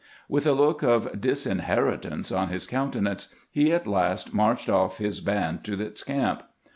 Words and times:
With 0.27 0.47
a 0.47 0.53
look 0.53 0.81
of 0.81 1.21
disinheritance 1.21 2.31
on 2.31 2.47
his 2.49 2.65
countenance, 2.65 3.31
he 3.51 3.71
at 3.71 3.85
last 3.85 4.33
marched 4.33 4.67
off 4.67 4.97
his 4.97 5.21
band 5.21 5.63
to 5.65 5.79
its 5.79 6.01
camp. 6.01 6.41